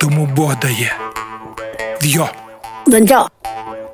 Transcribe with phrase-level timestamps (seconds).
[0.00, 0.96] тому Бог дає.
[2.02, 2.28] Вйо!
[2.86, 3.26] Донця.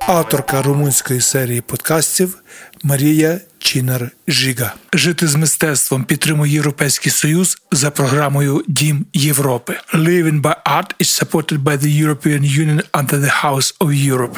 [0.07, 2.43] Авторка румунської серії подкастів
[2.83, 4.73] Марія Чінар Жіга.
[4.93, 9.73] Жити з мистецтвом підтримує Європейський Союз за програмою Дім Європи.
[9.93, 14.37] Living by Art is supported by the European Union under the House of Europe.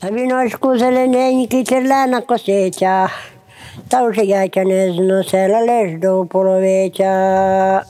[0.00, 3.08] А віночку зелененький, черлена косиця.
[3.88, 7.84] Та вже яйця не зносила, лиш до половиця.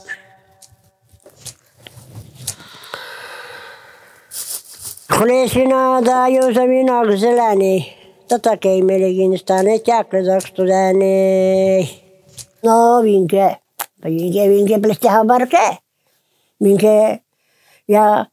[5.21, 12.03] Хлісіна даю за вінок зелений, та такий милий стане, тякли за студений.
[12.63, 13.57] Ну, вінке,
[14.03, 15.77] та вінке, вінке плестяга барке.
[16.61, 17.19] Вінке,
[17.87, 18.25] я,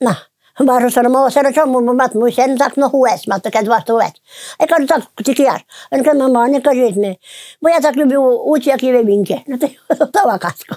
[0.00, 0.16] на,
[0.60, 3.94] Бажу що мого сирочому, бо мат мій син так ногу весь, мат таке два сто
[3.94, 4.22] весь.
[4.60, 5.60] Я кажу, так, тільки я.
[5.92, 7.18] Він каже, мама, не кажіть мені,
[7.60, 9.40] бо я так люблю учі, як і ви вінки.
[9.46, 10.76] Ну, ти готова казка.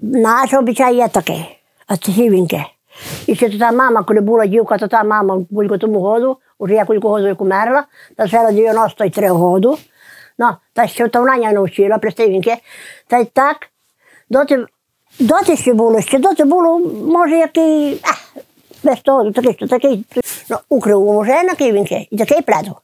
[0.00, 2.64] Наш обичай є такий, а це вінки.
[3.26, 6.84] І ще та мама, коли була дівка, то та мама кілька тому году, уже я
[6.84, 7.84] кілька году як умерла,
[8.16, 9.78] та ще 93 году.
[10.38, 12.56] Ну, та ще то вона не навчила пристивінки.
[13.08, 13.56] Та й так,
[14.30, 14.66] доти,
[15.20, 18.40] доти ще було, ще доти було, може, який, а,
[18.84, 20.04] без того, такий, що такий,
[20.50, 22.76] ну, укрив уже на кивінки, і такий пледу.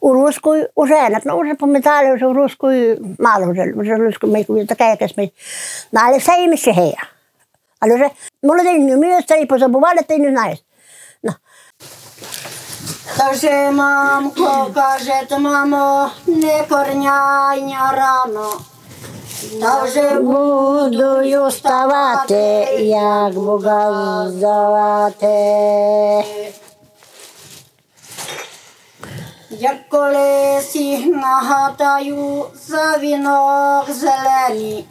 [0.00, 4.84] У русскую уже, ну вже пам'ятали, вже в русскую мало вже, вже русскую ми таке
[4.84, 5.30] якесь ми.
[5.92, 7.15] Ну, але все їм ще гея.
[7.80, 8.10] Але вже
[8.42, 10.58] молодий не вміє, старі позабували, ти не знаєш.
[11.22, 11.32] Ну.
[13.16, 18.60] Та вже мамко каже, мамо, не корняй рано.
[19.60, 22.34] Та вже Буду ставати,
[22.80, 25.26] як Бога здавати.
[29.50, 30.76] як колись
[31.06, 34.88] нагадаю за вінок зелений.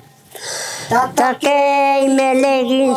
[0.90, 2.96] Та Такий милий він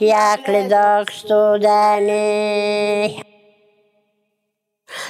[0.00, 2.52] як ледок студений.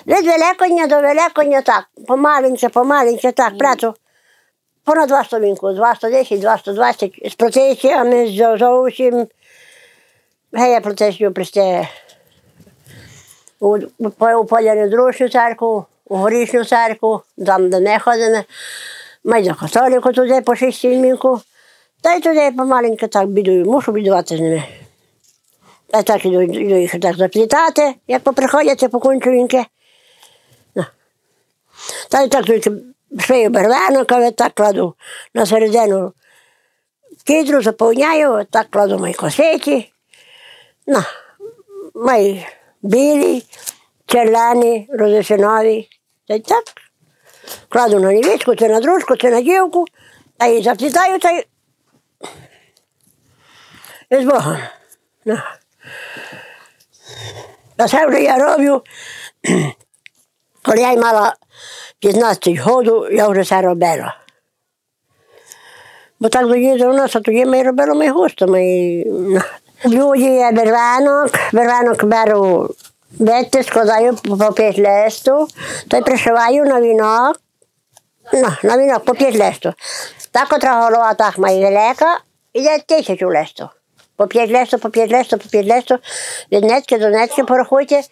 [0.06, 3.94] Від Великодня до Великодня так, помаленьке, помаленьке так, працю.
[4.84, 9.26] Понад два 110, два 120, з процесіями, з зовсім.
[10.52, 11.88] Гея процесію пристає
[13.60, 18.42] у, у, у Поляну Дружню церкву, у Горішню церкву, там, де не ходимо.
[19.24, 21.40] Ми до католіку туди по шістільмінку.
[22.00, 24.64] Та й туди помаленьку так бідую, мушу бідувати з ними.
[25.86, 26.42] Та так іду,
[26.78, 29.64] їх так заплітати, як поприходять покунчувінки.
[30.74, 30.84] Ну.
[32.10, 32.70] Та й так тільки
[33.18, 34.94] шию бервенок, але так кладу
[35.34, 36.12] на середину
[37.24, 39.92] кідру, заповняю, так кладу мої косиці.
[40.86, 41.02] Ну,
[41.94, 42.46] мої
[42.82, 43.42] білі,
[44.06, 45.88] червоні, розосинові.
[46.28, 46.64] Та й так.
[47.68, 49.84] Кладу на невістку, це на дружку, це на дівку,
[50.36, 51.46] та її заплітаю, та й
[54.10, 54.56] і з Богом.
[55.24, 55.38] Ну.
[57.76, 58.82] Та це вже я роблю.
[60.62, 61.34] Коли я й мала
[61.98, 64.16] 15 років, я вже це робила.
[66.20, 68.46] Бо так доїздив у нас, а тоді ми робили ми густо.
[68.46, 69.04] Ми...
[69.06, 69.40] ну.
[69.84, 71.32] Люди є бервенок,
[73.18, 75.48] беру складаю по п'ять листу,
[75.88, 77.40] то й пришиваю на вінок.
[78.32, 79.74] Ну, на вінок по п'ять листу.
[80.30, 82.20] Та, котра голова так має велика,
[82.52, 83.68] іде тисячу листу.
[84.16, 85.98] По п'ять листу, по п'ять листу, по п'ять листу,
[86.52, 88.02] від нитки до нитки порахуйте.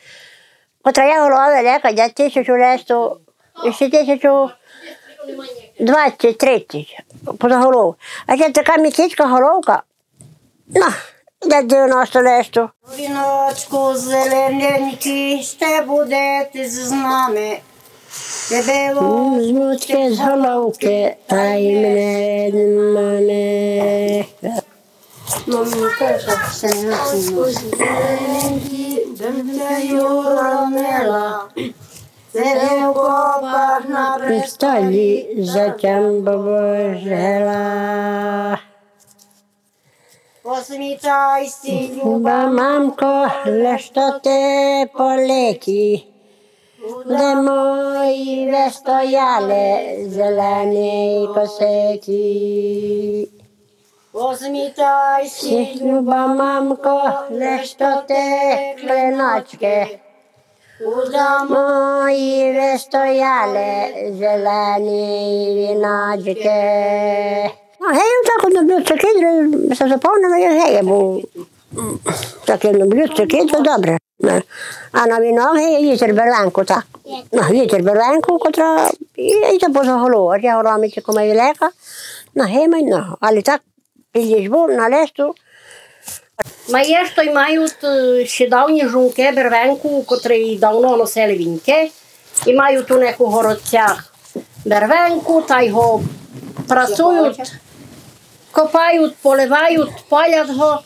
[0.83, 3.21] Котра я голова велика, йде тисячу листу,
[3.65, 4.51] і ще тисячу
[5.81, 6.97] двадцять, тридцять
[7.39, 7.97] поза голову.
[8.27, 9.83] А ще така місячка головка,
[10.75, 10.87] ну,
[11.47, 12.69] йде 90 листу.
[12.99, 17.59] віночку зелененький, ще будете з нами.
[18.51, 22.51] З мутки з головки, та й мене
[22.93, 24.25] мене.
[29.83, 31.45] Юронила,
[32.33, 37.61] це в копах на В столі затям божела.
[42.49, 46.07] Мамко, лешто ти полеті,
[47.07, 53.29] де мої ви стояли зелені косеті.
[54.13, 59.99] Возмітай сі, Люба мамко, лиш то те клиночки.
[60.81, 63.87] удам Мої ви стояли
[64.19, 66.51] зелені віночки.
[67.81, 71.21] Ну, геєм так одно блюдце кидри, все заповнено, я геє, бо
[71.79, 71.99] м,
[72.45, 73.99] таке ну, блюдце кидри, добре.
[74.21, 74.43] Ну,
[74.93, 76.85] А на вінок геє вітер берленку, так.
[77.33, 80.33] Ну, вітер берленку, котра і йде поза голову.
[80.35, 81.71] От я горомиці кома велика,
[82.35, 83.61] ну, геймай, ну, але так,
[84.13, 85.35] підліжбу на лесту,
[86.73, 91.91] Має ж то й мають е, ще давні жунки бервенку, котрі давно носили вінки,
[92.47, 94.15] і мають у них у городцях
[94.65, 96.03] бервенку, та його
[96.69, 97.53] працюють,
[98.53, 100.83] копають, поливають, палять його.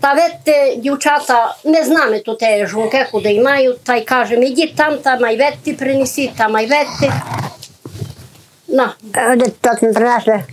[0.00, 4.98] Та видите, дівчата, не знаме то те жунки, куди мають, та й кажемо, ідіть там,
[4.98, 7.12] та майветти принесіть, та майветти.
[8.68, 10.44] На, Е, Де тут не принесли,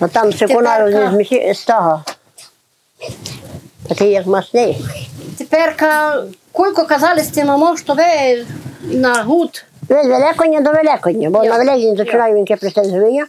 [0.00, 2.04] ну там секунару Тепер, з, того.
[3.88, 4.84] Такий як масний.
[5.38, 5.76] тепер,
[6.56, 8.04] кілько казали з мамо, що ви
[8.82, 13.24] на гуд Від Великодня до Великодня, бо на Великдень починаю вінки плести з гвиню,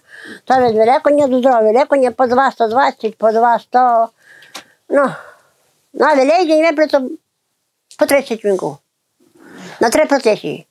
[0.45, 4.07] то від Великодня до другого Великодня по 2 120, по 2 100.
[4.89, 5.10] Ну,
[5.94, 7.12] на Великдень виплету
[8.00, 8.77] по 30 вінку.
[9.80, 10.65] На 3 по тисячі.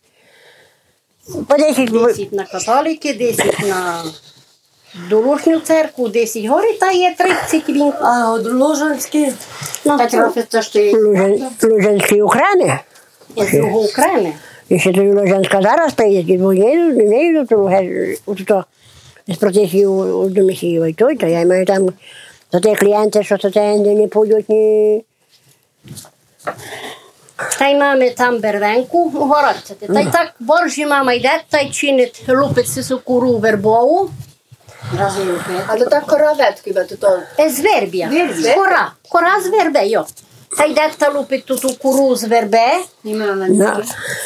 [1.49, 4.03] По 10 10 на католики, 10 на
[5.11, 7.93] Долушню церкву, 10 гори, та є 30 він.
[8.01, 9.33] А от Лужанські,
[9.85, 9.97] Ну,
[10.93, 12.79] Лужен- Луженські України.
[13.37, 14.21] з другого окреми.
[14.29, 14.33] І
[14.79, 18.65] ще тоді Луженська зараз приїздить, бо не йду, не йду тут ге- от то
[19.29, 19.91] з протестів
[20.31, 21.89] до Месієва і той, то я маю там
[22.53, 25.05] за ті клієнти, що то те не пойдуть ні.
[27.59, 29.87] Та й мами там бервенку у городцяти.
[29.87, 34.11] Та й так боржі мама йде, та й чинить, лупить си куру вербову.
[35.67, 37.19] А то так кораветки би то.
[37.39, 38.09] Е, з вербія.
[40.57, 40.91] Йо.
[40.99, 42.71] Та лупить ту, ту куру з вербе.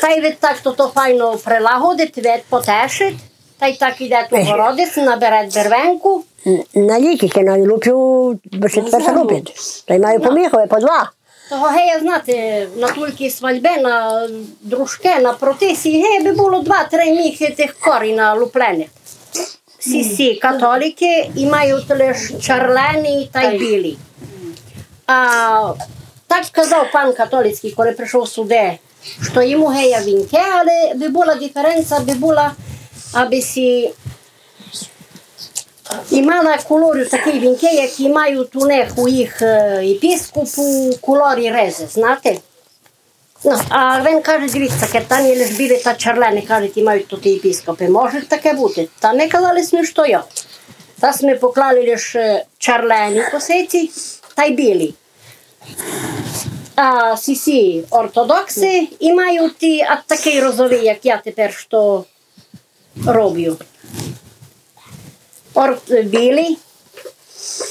[0.00, 3.16] Та й від так то, то файно прилагодить, від потешить.
[3.58, 6.24] Та й так іде ту городець, набере бервенку.
[6.74, 7.58] на лікіки, на
[8.68, 9.54] ще тепер лупить.
[9.86, 11.10] Та й маю поміхове по два.
[11.50, 14.28] Того гея, знати, на тільки свадьбе, на
[14.60, 18.88] дружке, на протесі, гея би було два-три міхи тих корі на луплених.
[19.78, 23.98] Всі всі католики і мають лише чарлені та й білі.
[25.06, 25.72] А
[26.26, 28.78] так казав пан католицький, коли прийшов сюди,
[29.32, 32.52] що йому гея вінке, але би була диференція, би була,
[33.12, 33.92] аби сі
[36.10, 41.86] і мала кольорів такі вінки, які мають у них у їх е, єпископу кольорі рези,
[41.92, 42.36] знаєте?
[43.44, 47.08] Ну, а він каже, дивіться, ке там є лише білі та чарлені, кажуть, і мають
[47.08, 47.88] тут єпископи.
[47.88, 48.88] Може таке бути.
[49.00, 50.24] Та ми казали сме, що я.
[51.00, 53.90] Та ми поклали лише чарлені косиці
[54.34, 54.94] та й білі.
[56.74, 62.04] А сісі ортодокси і мають ті такий розовий, як я тепер що
[63.06, 63.56] роблю.
[65.54, 66.58] Ор, білий,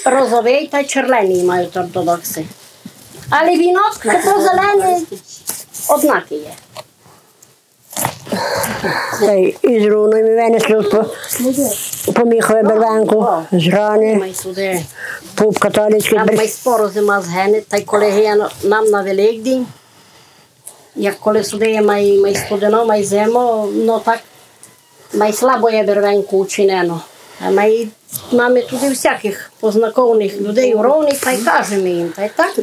[0.06, 2.46] розовий та червоний мають ортодокси.
[3.30, 5.08] Але вінок то зелений
[5.90, 6.52] однакі є.
[9.20, 11.06] Та й і з руною ми винесли по,
[12.14, 14.34] поміхове бервенку, з рани,
[15.36, 16.20] пуп католицький.
[16.20, 19.68] Брис- май споро зима згене, та й коли нам на Великдень,
[20.96, 24.20] як коли сюди май, май студено, май зимо, ну так,
[25.14, 27.02] май слабо є бервенку учинено.
[27.48, 27.88] А май
[28.32, 32.56] mamy туди всяких познакованих людей, уровних, та й кажемо їм, та й так.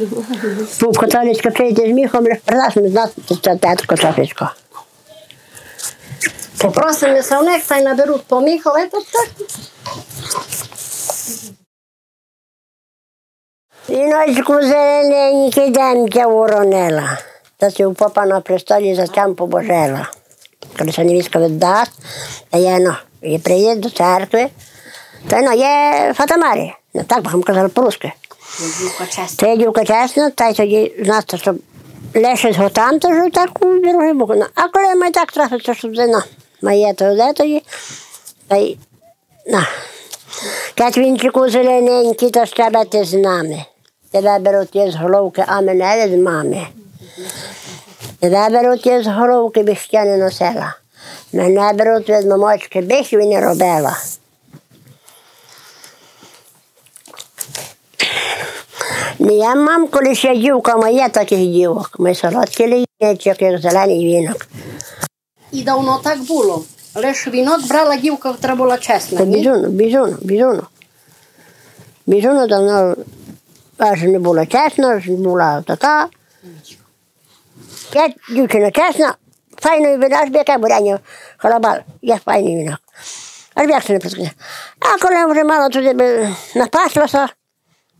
[0.79, 3.95] Пуп католицька прийде з міхом, передасть ми знати, що це тетко
[6.63, 6.81] католицька.
[6.81, 9.29] Попросимося в них, та й наберуть поміхали, то так.
[13.89, 17.17] Віночку зелененький демця уронила.
[17.57, 20.09] Та си у попа на престолі за цям побожела.
[20.79, 21.91] Коли се невістка віддасть,
[22.49, 24.49] та є, ну, і приїзд до церкви,
[25.27, 26.73] та ну, є фатамарі.
[26.93, 28.11] Ну, так бахам казали по-русски.
[29.39, 31.55] Та є дівка чесна, та й тоді, знаєте, що
[32.15, 34.31] лише з готам, то ж так у другий бок.
[34.35, 35.11] Ну, а коли ми
[36.63, 36.93] ну, моє
[39.47, 39.67] на.
[40.77, 43.65] Катвінчику зелененький, то з тебе ти з нами.
[44.11, 46.67] Тебе беруть з головки, а мене з мами.
[48.19, 50.75] Тебе беруть з головки, би ще не носила.
[51.33, 53.97] Мене беруть від мамочки, би ще не робила.
[59.19, 61.91] Не я мам, коли ще дівка моя, таких дівок.
[61.99, 64.47] Ми солодкі лінечок, як зелений вінок.
[66.03, 66.63] Так було.
[66.95, 69.17] Лише вінок брала дівка, яка була чесна.
[69.17, 69.37] Це ні?
[69.37, 70.63] бізуно, бізуно, бізуно.
[72.05, 72.95] Біжу ну, давно
[73.77, 76.07] аж не була чесна, аж була така.
[77.93, 79.13] Я дівчина чесна,
[79.57, 80.99] файної вина, аж яке буряння
[81.37, 82.79] халабал, я файний вінок.
[83.55, 84.31] Аж як це не прискне.
[84.79, 87.29] А коли вже мало туди напаслося,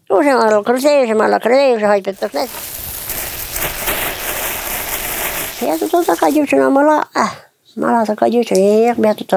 [0.09, 2.82] вже мало крутей, вже мало кровей, вже гай підтокнеться.
[5.63, 7.25] Я тут така дівчина мала, а,
[7.75, 9.33] мала така дівчина, і як би я тут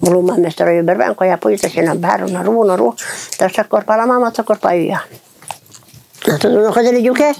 [0.00, 2.94] було у мами старої Бербенко, я поїдуся на беру, на рву, на рву,
[3.38, 5.04] та ще корпала мама, то корпаю я.
[6.28, 7.32] А тут воно ходили дівки,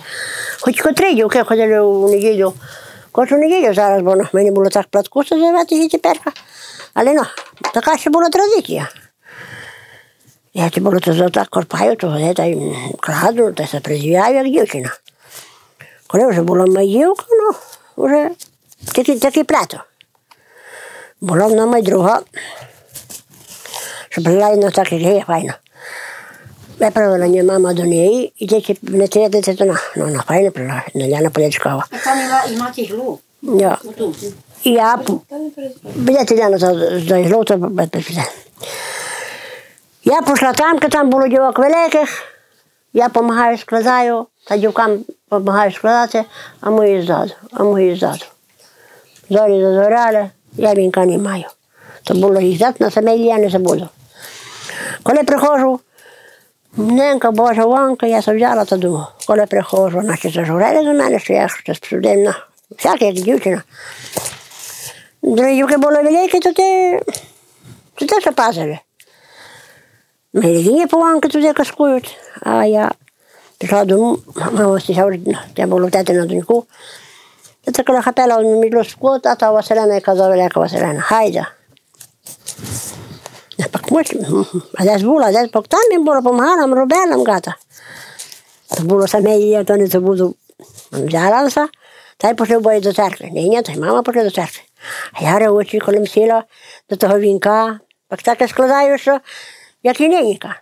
[0.60, 2.52] хоч котри дівки ходили у неділю.
[3.12, 6.16] Кожну неділю зараз, бо ну, мені було так платку заживати і тепер.
[6.94, 7.22] Але ну,
[7.74, 8.88] така ще була традиція.
[10.54, 14.48] Я ті було то так корпаю, то я та й кладу, та се призвіяю, як
[14.48, 14.90] дівчина.
[16.06, 17.54] Коли вже була маївка, ну,
[17.98, 18.30] вже
[18.94, 19.80] такий, такий плато.
[21.20, 22.20] Була вона моя друга,
[24.08, 25.52] що прилайно так, як є, файно.
[26.78, 29.92] Виправила мені мама до неї, і тільки не до нас.
[29.96, 31.86] Ну, вона файно прила, Неляна Полячкова.
[31.92, 33.18] Яка мила і мати глу.
[33.42, 33.76] Ja.
[34.64, 34.98] І я
[35.94, 37.58] білети Ляна за жовто
[37.90, 38.24] піде.
[40.04, 42.22] Я пішла там, ки там було дівок великих,
[42.92, 44.98] я допомагаю складаю, та дівкам
[45.30, 46.24] допомагаю складати,
[46.60, 48.24] а мої ззаду, а мої ззаду.
[49.30, 51.44] Зорі зазоряли, я вінка не маю.
[52.02, 53.88] То було зад на самій я не забуду.
[55.02, 55.80] Коли приходжу,
[56.76, 61.32] Ненька Божа ванка, я се взяла та думаю, коли приходжу, наче зажурели за мене, що
[61.32, 62.34] я щось судимна,
[62.70, 63.62] всяке, як дівчина.
[65.22, 67.02] Другі були великі, то ти,
[67.94, 68.78] то те, що пазили.
[70.32, 72.92] Мені пованки туди каскують, а я
[73.58, 74.18] пішла дому,
[74.52, 75.12] мама стіжав,
[75.56, 76.64] я була в тети на доньку.
[77.66, 81.50] Я так коли хапела мідло скло, тата Василена і казала, велика Василена, хайда.
[83.58, 87.56] Я пак мочу, а десь була, десь пак там їм було, помагала, робила гата.
[88.76, 90.34] То було саме я то не забуду.
[90.92, 91.68] Взялася,
[92.16, 93.28] та й пішли бої до церкви.
[93.32, 94.62] Ні, ні, та й мама пішла до церкви.
[95.12, 96.42] А я ревучі, коли сіла
[96.90, 97.80] до того вінка,
[98.24, 98.38] так
[99.82, 100.60] я як лінійка.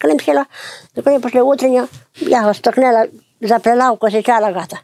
[0.00, 0.46] Коли сіла,
[0.94, 3.06] то коли пішли утрення, я його стокнила,
[3.40, 4.80] заплела косичала гата.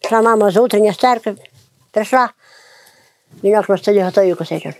[0.00, 1.34] Пішла мама з утрення з церкви,
[1.90, 2.28] прийшла,
[3.44, 4.74] вінок на столі готовий косичок.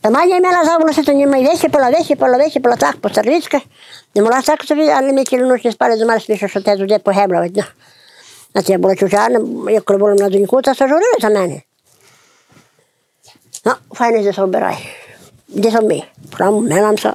[0.00, 3.60] Та Маня мала заволоси, то не май висипала, висипала, висипала так по сервічки.
[4.14, 6.98] Не могла так собі, але ми цілу ніч не спали, думали, смішно, що те туди
[6.98, 7.64] погебла видно.
[8.54, 11.62] А це була чужана, як була на доньку, то сожурили за мене.
[13.64, 13.72] Ну,
[15.48, 15.76] файно здесь обирай.
[15.78, 16.02] Де som ми?
[16.36, 17.14] Прямо меламся.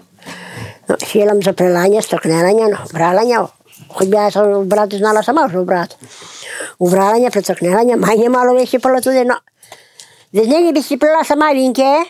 [0.87, 3.47] Ну, сілам за прилання, стокнелення, ну, бралення.
[3.87, 5.95] Хоч би я сам брати знала сама, що брати.
[6.79, 9.35] Убралення, прицокнелення, має мало висипало туди, ну.
[10.33, 12.05] Від нині би сіпила сама вінке,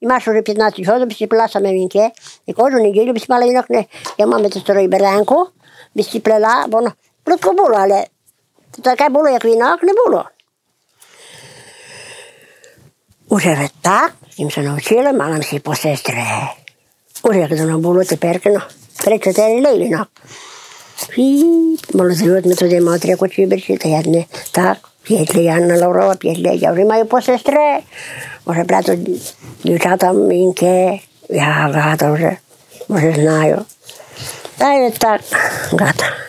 [0.00, 2.10] і маєш вже 15 років, би сіпила сама вінке.
[2.46, 3.84] І кожну неділю би спала вінок, не.
[4.18, 5.48] Я мами то старої беренку,
[5.94, 6.92] би сіплила, бо ну,
[7.24, 8.06] плутко було, але
[8.82, 10.24] таке було, як вінок, не було.
[13.32, 16.24] Уже вже так, їм се навчили, мала всі по сестри.
[17.22, 18.60] Уже як воно було тепер, ну,
[18.96, 20.08] три-чотири лілінок.
[21.16, 21.44] І
[21.94, 24.76] молодежуть ми туди мав три кочі берчі, та я не так.
[25.02, 27.78] П'ять лі Анна Лаврова, п'ять лі, я вже маю по сестри.
[28.46, 28.98] Може, брати
[29.64, 30.98] дівчата міньке,
[31.28, 32.36] я гата вже,
[32.88, 33.64] може, знаю.
[34.56, 35.20] Та й так,
[35.72, 36.04] гата.
[36.04, 36.21] Хотіла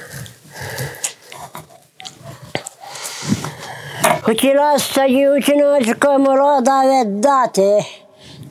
[4.27, 7.85] ста дівчиночка молода віддати,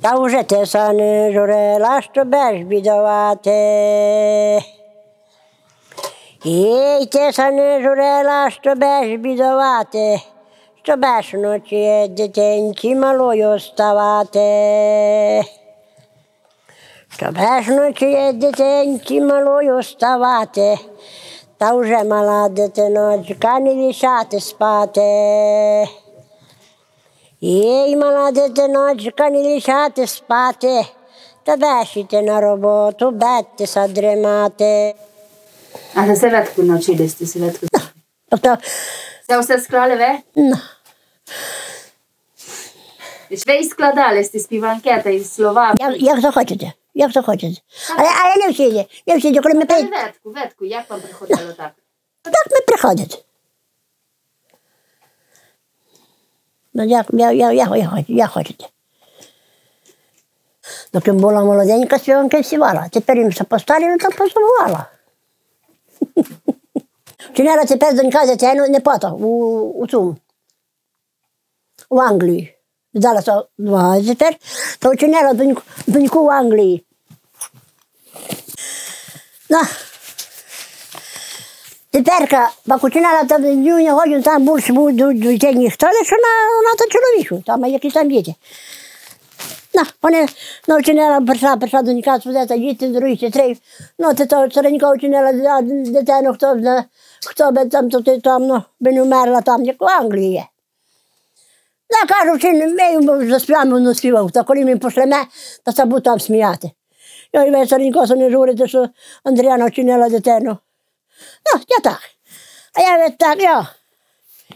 [0.02, 3.50] та вже ти са не журила, що без бідувати.
[6.44, 10.20] Їй ти са не журила, що без бідувати,
[10.82, 14.40] що без ночі дитинці малою ставати.
[17.16, 20.78] Що без ночі дитинці малою ставати.
[21.62, 25.00] Та вже мала дитиночка не лишати спати.
[27.40, 30.84] Їй мала дитиночка не лишати спати,
[31.42, 34.94] та бешити на роботу, беттися дремати.
[35.94, 37.66] А на Светку навчили сте Светку?
[38.30, 38.48] Тобто,
[39.28, 40.16] Ste vse sklale ve?
[40.36, 40.56] ну,
[43.36, 45.74] Sve izkladali ste spivanketa iz slova.
[45.80, 47.62] як, як захочете, як захочете.
[47.96, 51.74] Але, але не всі, не всі, коли ми прийдемо, Vetku, Vetku, jak vam prihodilo tako?
[52.22, 53.24] так ми приходять.
[56.74, 58.64] Ну, як, я, я, я, я, хочу- я хочете.
[60.92, 62.88] Доки була молоденька, співанка співала.
[62.88, 64.86] Тепер їм все постаріли, там позабувала.
[67.32, 70.16] Вчиняла тепер донька дитину не пото у, у цьому.
[71.90, 72.58] У Англії.
[74.06, 74.34] Тепер
[74.78, 75.32] то вчиняла
[75.86, 76.84] доньку, в Англії.
[79.50, 79.58] Ну,
[81.90, 83.24] Теперка, починала
[83.92, 84.72] годин, там більше
[85.12, 88.34] дітей ніхто, але що вона, вона то чоловіку, там якісь там діти.
[89.74, 90.26] Ну, вони
[90.68, 93.56] ну, вчинила, прийшла, прийшла до ніка, туди, та діти, другі, три.
[93.98, 94.14] Ну,
[94.50, 95.32] старенько вчинила
[95.62, 96.54] дитину, хто,
[97.50, 98.62] би там, то там, ну,
[99.02, 100.44] вмерла там, як в Англії.
[101.92, 105.24] Я кажу, чи ми йому заспіваємо, не співав, та коли він пошлеме,
[105.64, 106.70] то це буду там сміяти.
[107.32, 108.88] Я і старенько не журите, що
[109.24, 110.58] Андріана вчинила дитину.
[111.54, 112.00] Ну, я так.
[112.74, 113.68] А я від так, я.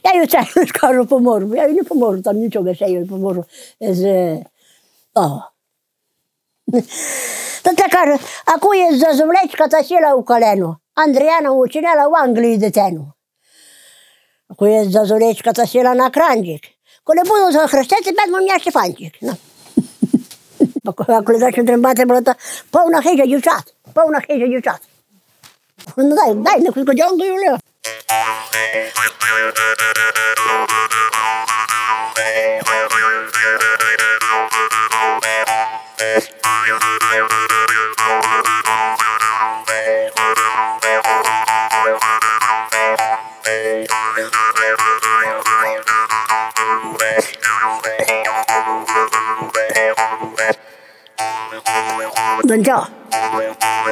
[0.04, 1.54] Я їй це не скажу, поможу.
[1.54, 3.44] Я їй не поможу, там нічого ще їй поможу
[3.80, 4.46] з е,
[5.14, 5.50] того.
[7.64, 10.76] То ти каже, а кує за зовлечка та сіла у колену.
[10.94, 13.12] Андріана учинила в Англії дитину.
[14.48, 16.75] А кує за зовлечка та сіла на кранчик.
[17.06, 19.12] Коли буду захрестити, бедмо м'я Штефанчик.
[19.22, 19.36] Ну.
[20.84, 22.32] Бо коли- коли почали тримати, було то
[22.70, 23.74] повна хижа дівчат.
[23.94, 24.80] Повна хижа дівчат.
[25.96, 27.58] Ну дай, дай, не куди дякую.
[52.46, 52.80] 论证。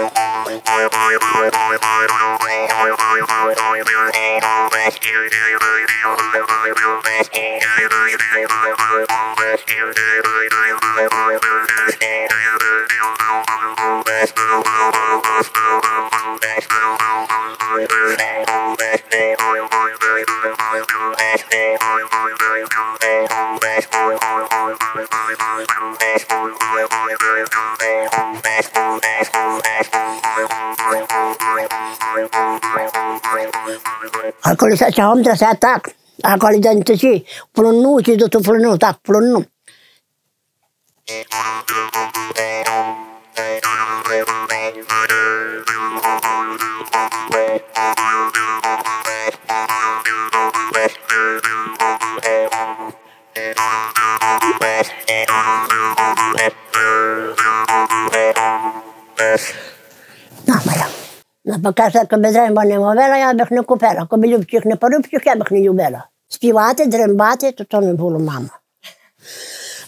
[21.17, 21.55] Дончо.
[34.43, 35.91] А коли се чагом трясе так,
[36.23, 39.45] а коли день течі, плону чи до ту плону, так, плону.
[46.03, 46.14] На,
[61.65, 64.07] На покаже, коли дремба не мовила, я б не купила.
[64.11, 66.09] Коли любчих не порубчих, я б не любила.
[66.29, 68.49] Співати, дрембати, то то не було мама.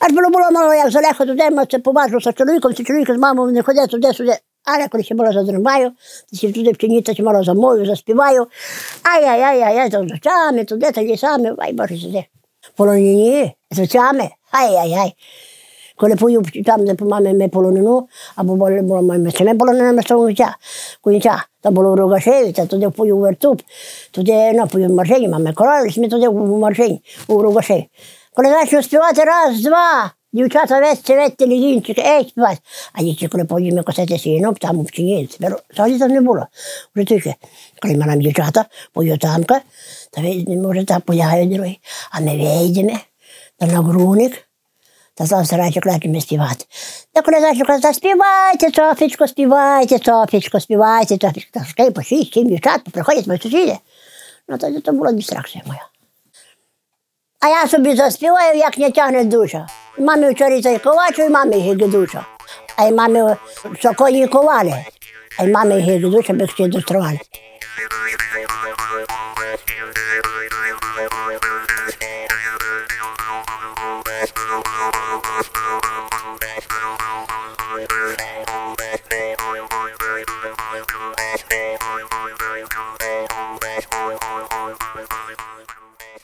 [0.00, 3.52] Аж було було мало, як залегко туди, це побачив з чоловіком, чи чоловік з мамою
[3.52, 4.36] не ходять туди-сюди.
[4.64, 5.92] Але коли ще було задрембаю,
[6.30, 8.46] то ще туди вчиніться, чи мало замовив, заспіваю.
[9.02, 12.24] Ай-яй-яй-яй, то з очами, туди, та лісами, ай, боже, сюди.
[12.76, 15.14] Полоніні, з очами, ай-яй-яй.
[15.96, 20.56] Коли пою там, де мамі ми полонину, або було моїми цими полонинами стовниця,
[21.00, 23.62] кунця, то було в Рогашеві, туди пою в вертуп,
[24.10, 27.88] туди, ну, пою в Маржині, мами королись, ми туди в Маржині, у Рогашеві.
[28.34, 32.58] Коли почну співати раз, два, дівчата весь весь телевізійчик, ей, співати.
[32.92, 35.28] А діти, коли поїмо косити сінок, там у вчині,
[35.72, 36.46] взагалі там не було.
[36.94, 37.34] Вже тільки,
[37.82, 39.60] коли ми нам дівчата, пою тамка,
[40.12, 40.22] то
[40.54, 41.78] може, так полягають другі,
[42.10, 42.98] а ми вийдемо,
[43.58, 44.45] та на груник,
[45.16, 46.64] та раніше кликаємо співати.
[47.12, 51.50] Та коли завтра казати, співайте, Софічко, співайте, Софічко, співайте, Софічко.
[51.52, 53.78] Та скай по шість, сім дівчат, приходять мої сусіди.
[54.48, 55.86] Ну, тоді то була дистракція моя.
[57.40, 59.66] А я собі заспіваю, як не тягне душа.
[59.98, 62.26] Мамі вчора цей ковачу, і мамі гіги душа.
[62.76, 63.36] А й мамі
[63.82, 64.84] сокої ковали.
[65.38, 67.20] А й мамі гіги душа, би ще дострували.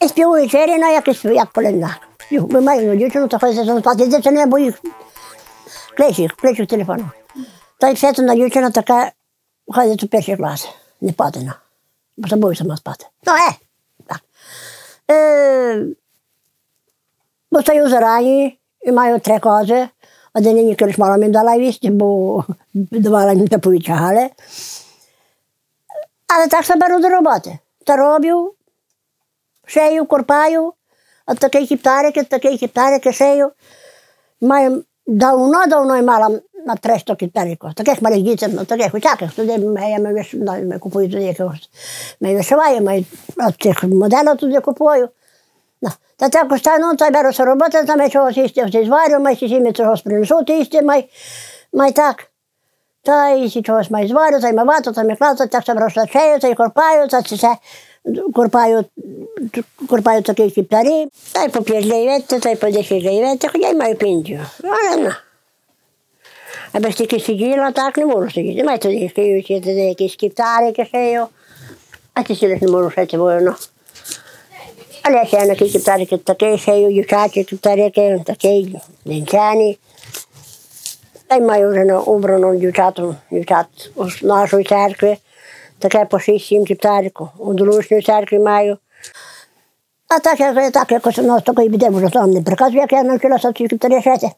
[0.03, 2.01] І співаю черіно, як, як полинак.
[2.31, 4.07] Ми маємо дівчину, то ходить за спати.
[4.07, 4.81] Дівчина, бо їх
[5.97, 7.11] кличуть, кличуть телефону.
[7.79, 9.13] Та й все на дівчина така
[9.69, 10.69] ходить у перший клас,
[11.01, 11.55] не падена.
[12.17, 13.07] Бо забув сама спати.
[13.27, 13.53] Ну, е,
[14.07, 14.21] так.
[15.11, 15.87] Е,
[17.53, 19.89] бо стою зарані і маю три кози.
[20.35, 24.31] Один нині колись мало мені дала вісти, бо давала мені та повічагали.
[26.29, 27.59] Але так себе роботи.
[27.87, 28.55] Та роблю,
[29.73, 30.73] шею, корпаю,
[31.27, 33.51] от такий хіптарик, от такий хіптарик, шею.
[34.41, 37.75] Маю давно, давно і мала на 300 хіптариків.
[37.75, 39.33] Таких малих дітей, ну, таких усяких.
[39.33, 40.35] Туди ми, ми, виш...
[40.35, 41.71] ми купую туди якогось.
[42.21, 43.05] Ми вишиваю, ми
[43.37, 45.09] от цих моделей туди купую.
[45.83, 49.61] Ну, та так стану, та беруся роботи, там я чогось їсти, все зварю, май сі
[49.61, 51.09] ми чогось принесу, ти їсти, май,
[51.73, 52.25] май так.
[53.05, 56.49] Та й чогось маю зварю, та й мавату, та й класу, так само розтачаю, та
[56.49, 57.57] й корпаю, та це все
[58.35, 58.85] корпаю,
[59.89, 63.75] корпаю такі кіптарі, та й по 5 гривень, та й по 10 гривень, хоча й
[63.75, 64.41] маю пенсію.
[64.63, 65.19] Але на.
[66.73, 68.65] Аби стільки сиділа, так не можу сидіти.
[68.65, 71.27] Маю тоді шию, чи тоді якісь кіптарики шию.
[72.15, 73.55] А ті сидиш не можу шити воно.
[75.03, 79.79] Але я ще на ті кіптарики такі шию, дівчачі кіптарики, такі, лінчані.
[81.27, 85.17] Та й маю вже на убрано дівчатам, дівчат з нашої церкви.
[85.83, 87.29] Таке по 6-7 кіптариків.
[87.39, 88.79] У Долушній церкві маю.
[90.09, 93.03] А так, як, так якось у нас такої біди, може, сам не приказую, як я
[93.03, 94.31] навчилася ці кіптарі шити.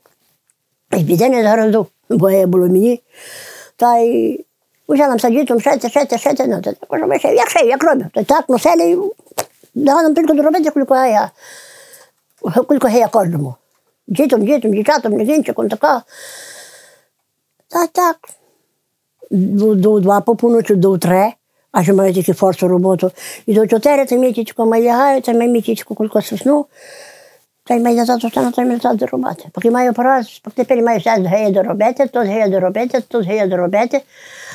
[0.92, 3.02] І біди не заразу, бо я було мені.
[3.76, 4.44] Та й
[4.88, 6.46] взяла нам дітям шити, шити, шити.
[6.46, 7.34] Ну, то може, ми шив.
[7.34, 8.06] як шив, як робив.
[8.14, 8.98] То так, ну, селі,
[9.74, 11.30] дала нам тільки доробити, кілько я,
[12.68, 13.54] кілько я кожному.
[14.06, 16.02] Дітям, дітям, дівчатам, легінчиком, така.
[17.68, 18.16] Та так.
[19.34, 21.32] До, два по поночі, до три,
[21.72, 23.10] аж маю тільки форсу роботу.
[23.46, 26.66] І до чотири та місячко ми лягаю, та ми місячко кілько сосну.
[27.64, 29.46] Та й маю назад остану, та й маю назад.
[29.52, 34.00] Поки маю пораз, поки тепер маю все геє доробити, тут геє доробити, тут геє доробити.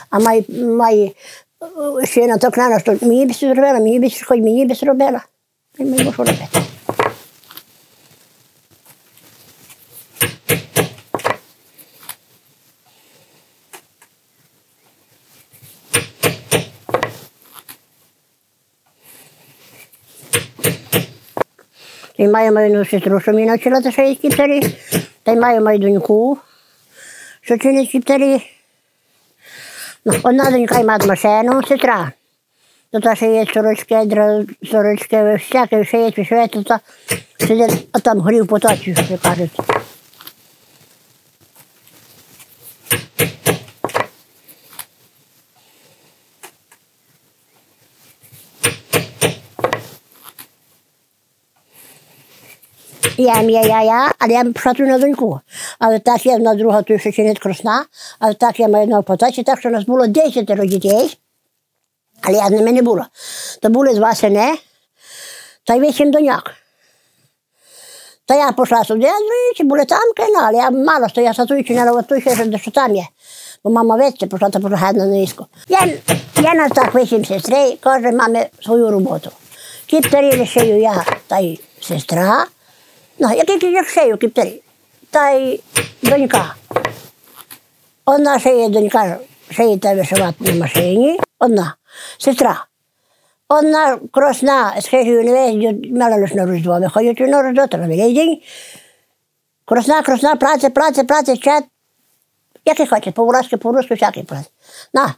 [0.10, 0.44] А маю,
[0.78, 1.12] маю
[2.02, 5.22] е, ще на то кнана, що мені б зробила, мені б хоч мені б зробила.
[5.80, 6.69] Й маю що робити.
[22.20, 24.62] І маю мою сестру, що мені навчила та шиї кіптарі.
[25.24, 26.38] Та й маю мою доньку,
[27.42, 28.42] що чинить кіптарі.
[30.06, 32.12] Ну, одна донька й має машину, сестра.
[32.92, 36.80] То та шиє сорочки, дра- сорочки, всяке шиє, шиє, то та
[37.40, 39.52] сидить, а там горів поточі, як кажуть.
[53.20, 55.40] Я, я, я, я, але я пішла на доньку.
[55.80, 57.86] Але так є одна друга, тут ще чинить красна,
[58.20, 61.18] але так я маю на поточі, так що у нас було 10 дітей,
[62.22, 63.06] але я з ними не було.
[63.62, 64.58] То були два сини,
[65.64, 66.52] та й вісім доньок.
[68.26, 69.08] Та я пішла сюди,
[69.56, 72.22] чи були там, ну, але я мало, що я сатую чи не ту
[72.60, 73.04] що там є.
[73.64, 75.48] Бо мама вече, пішла та пішла на низько.
[75.68, 75.88] Я,
[76.42, 79.32] я нас так вісім сестри, кожен має свою роботу.
[79.86, 82.46] Кіптарі шию я та й сестра.
[83.20, 84.62] Ну, який як шию кіптарі.
[85.12, 85.62] Та й
[86.04, 86.56] донька.
[88.06, 89.18] Одна шиє донька,
[89.52, 91.20] шиє та вишивати на машині.
[91.40, 91.76] Одна.
[92.18, 92.66] Сестра.
[93.48, 96.80] Одна красна, з хижою не весь, мала лише на рождво.
[96.80, 98.42] Виходять на рождво, то на день.
[99.66, 101.64] Красна, красна, праця, праця, праця, чат.
[102.66, 104.50] Який хоче, по-уральськи, по-русски, всякий праця.
[104.94, 105.16] На.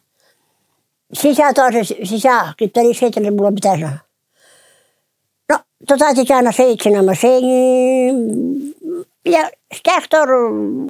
[1.14, 3.80] Сіся теж, сіся, кіптарі шити не було б теж.
[5.82, 8.14] Ну, то та Тетяна шиється на машині.
[9.26, 10.18] Я ще хто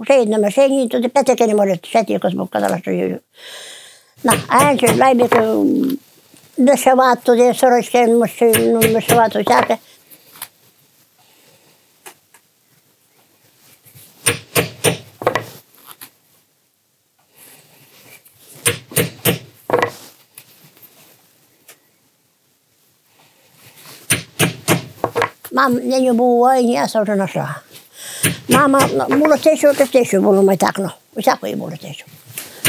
[0.07, 3.19] шиє на машині, то тепер таки не може шити, якось бо казала, що я.
[4.23, 5.41] На, а інші лайбіки
[6.57, 8.19] вишивати туди, сорочки, ну,
[8.93, 9.77] вишивати всяке.
[25.50, 25.50] Мам, не був у війні, я
[27.01, 27.61] вже знайшла.
[28.49, 32.05] Мама, ну, було те, що те, що було ми так, ну, усякої було те, що.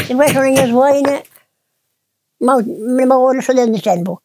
[0.07, 1.21] Ти бачиш, що не з війни,
[2.39, 4.19] мав, не мав що один день був.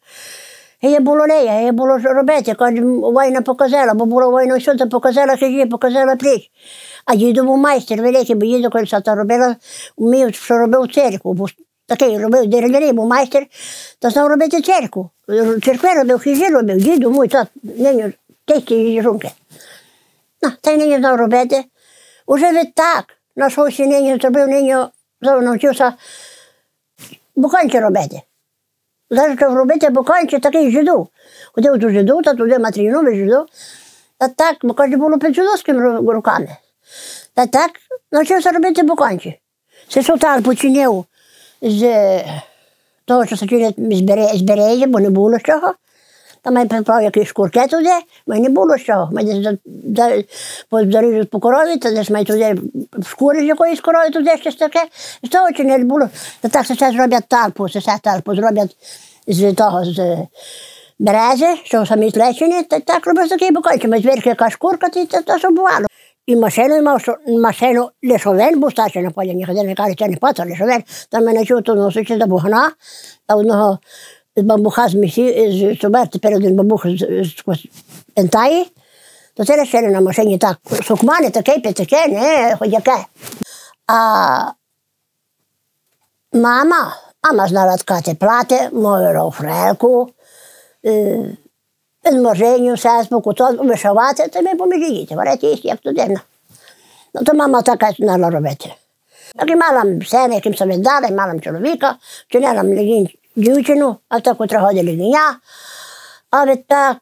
[0.81, 5.35] І я було нея, я було робити, каже, війна показала, бо була війна всюди, показала
[5.35, 6.51] хижі, показала пліч.
[7.05, 9.55] А діду був майстер великий, бо діду коли то робила,
[9.97, 11.45] вмів, що робив церкву, бо
[11.87, 13.45] такий робив дерев'яний, був майстер,
[13.99, 15.09] то знав робити церкву.
[15.65, 18.13] Церкви робив, хижі робив, діду мій, тат, нині,
[18.53, 19.31] тільки і жунки.
[20.41, 21.63] Ну, та й нині знав робити.
[22.25, 24.75] Уже відтак, нашовся нині, зробив нині,
[25.21, 25.93] навчився
[27.35, 28.21] буканчі робити.
[29.37, 31.07] Що робити буканчі такий жиду.
[31.55, 33.45] Ходив до жиду, та туди матріну жиду.
[34.17, 36.47] Та так, бо каже, було під жидовськими руками.
[37.33, 37.71] Та так
[38.11, 39.39] навчився робити буканчі.
[39.87, 41.05] Це султан починив
[41.61, 42.03] з
[43.05, 43.75] того, що сочинять
[44.37, 45.73] з березі, бо не було чого.
[46.41, 47.89] Там я приправ якісь шкурки туди,
[48.27, 49.09] мені було що.
[49.11, 50.25] Ми десь
[50.71, 52.55] заріжуть по корові, то десь ми туди
[53.07, 54.85] шкури з якоїсь корови, туди щось таке.
[55.21, 56.09] І з того чи не було.
[56.41, 58.75] То так все зроблять тарпу, все тарпу зроблять
[59.27, 60.17] з того, з
[60.99, 63.91] берези, що самі злечені, та так роблять такий букончик.
[63.91, 65.85] Ми зверху яка шкурка, то це що бувало.
[66.25, 70.07] і машину мав, що машину лише один був старший на полі, ніхто не каже, це
[70.07, 70.83] не пацан, лише один.
[71.09, 72.71] Там мене чув, то носичі до бугана,
[73.27, 77.65] та одного з бамбуха з місі, з соберти перед один з
[78.15, 78.67] ентаї,
[79.33, 82.97] то це лише на машині так, сукмани, таке, п'ятаке, не, хоч яке.
[83.87, 84.51] А
[86.33, 90.09] мама, мама знала ткати плати, мовила фрелку,
[90.85, 91.25] е,
[92.11, 96.21] зможенню, все споку, то вишивати, то ми поміж діти, варити їсти, як студентна.
[97.13, 98.73] Ну, то мама така знала робити.
[99.35, 101.95] Так і мала сина, яким собі дали, мала чоловіка,
[102.27, 105.35] вчиняла мені дівчину, а так котра ходили я.
[106.31, 106.97] А відтак,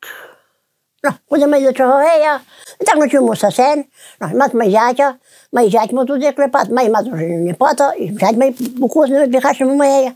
[1.03, 2.39] ну, куди ми до чого я.
[2.81, 3.85] І так навчимося син,
[4.21, 5.15] ну, мат мій зятя,
[5.53, 9.73] мій зять му туди клепати, мій мат вже не пата, і зять мій букузними відбігачами
[9.73, 10.11] моєї.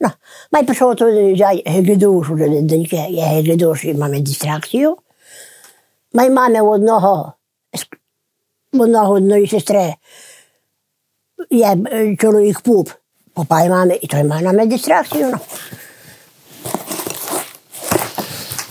[0.00, 0.10] Ну,
[0.52, 4.96] мій пішов туди зять Гегедуш, уже доньки, я Гегедуш і мамі дистракцію.
[6.12, 7.32] Мій мамі в одного,
[8.72, 9.94] в одного одної сестри
[11.52, 12.90] е, чоловік пуп,
[13.36, 15.30] попай мами, і той має на дистракцію.
[15.30, 15.38] Ну.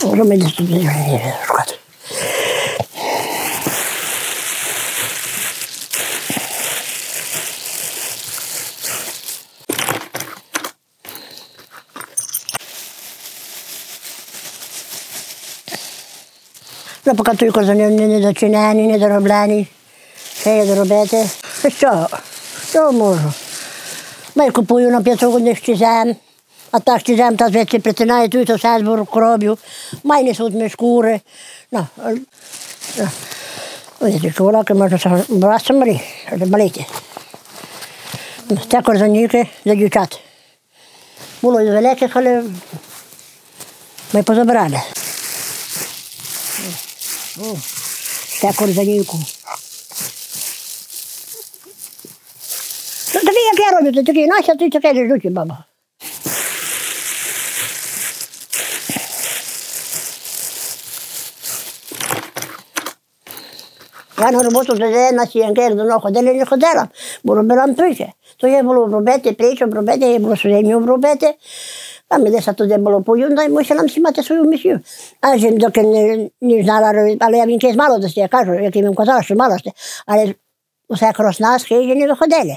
[0.09, 0.69] Може, ми десь тут
[1.45, 1.73] шукати.
[17.05, 19.67] Ну, поки той корзани не недочинені, недороблені,
[20.39, 21.29] ще є доробити.
[21.77, 22.07] Що?
[22.69, 23.33] Що можу?
[24.35, 26.15] Ми купую на 500 годин щезем,
[26.71, 29.57] а так щезем та звідси притинаю, тут все збору кров'ю,
[30.03, 31.21] май несуть ми шкури.
[31.71, 31.87] Ну.
[33.99, 36.01] Ось тільки волоки можна брати малі,
[36.47, 36.85] малити.
[38.71, 40.19] Це корзанівки для дівчат.
[41.41, 42.43] Було і великих, але
[44.13, 44.81] ми позабирали.
[48.41, 49.19] Це корзанівку.
[53.74, 55.64] такі, як я роблю, то такі, Настя, ти таке лежучі, баба.
[64.20, 66.88] Я на роботу туди на сіянки, як давно ходили, не ходила,
[67.24, 68.12] бо робила тричі.
[68.36, 71.34] То я було обробити, прийшов обробити, я було свиню обробити.
[72.08, 74.80] Там і десь туди було поюнда, і мусила нам мати свою місію.
[75.20, 78.76] А жін доки не, не знала робити, але я він з молодості, я кажу, як
[78.76, 79.72] їм казала, що малості,
[80.06, 80.34] але
[80.88, 82.56] усе кросна, схижі не виходили.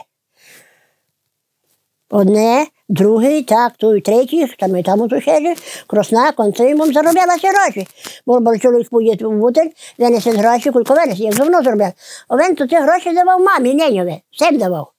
[2.11, 5.55] Одне, другий, так, той третій, там і там ще
[5.87, 7.89] кросна, концимом зароблялася гроші.
[8.27, 9.69] Бо бо чоловік поїде в бутель,
[9.99, 11.93] винесе гроші, кілько винесе, як давно зробив.
[12.29, 14.93] А він то ці гроші давав мамі, неньові, всім давав.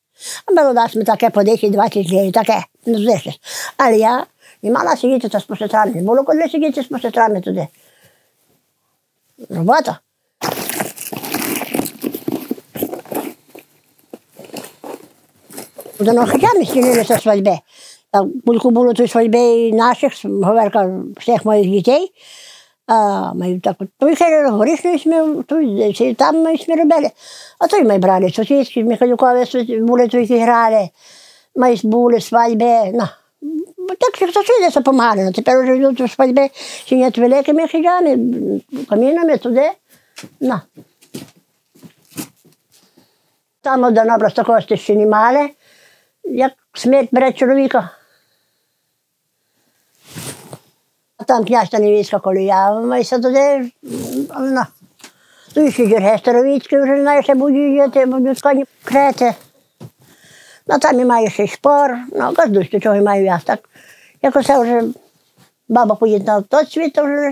[0.45, 3.38] А було дасть ми таке по 10-20 днів, таке, ну звичайно.
[3.78, 4.26] Але я
[4.63, 7.67] не мала сидіти та з посестрами, не було коли сидіти з посестрами туди.
[9.50, 10.00] Робота.
[16.00, 17.60] До Нохачами стілилися свадьби.
[18.12, 22.12] Так, Кульку було той свадьби наших, говорка, всіх моїх дітей.
[22.88, 24.16] А ми так, от, той
[24.50, 27.10] горішний смів, той там ми смі робили.
[27.60, 30.90] А той ми брали сусідські, Михайлюкові були які грали.
[31.56, 32.92] Ми були свадьби.
[32.94, 33.08] Ну,
[34.00, 35.32] так що сусіди допомагали.
[35.36, 36.50] Тепер вже йдуть свадьби,
[36.86, 38.18] чинять великими хижами,
[38.90, 39.72] камінами туди.
[40.40, 40.60] Ну.
[43.62, 45.50] Там одна просто кости ще не мали
[46.23, 47.89] як смерть бере чоловіка.
[51.17, 53.71] А там князь та невістка колія, майся туди,
[54.29, 54.67] вона.
[55.55, 59.34] Ну, ще Герге Старовіцький вже, знаєш, будуть жити, будуть коні крети.
[60.67, 63.69] Ну, там і маю ще спор, ну, кожну до чого маю я так.
[64.21, 64.84] Як оце вже
[65.69, 67.32] баба поїде на той світ, то вже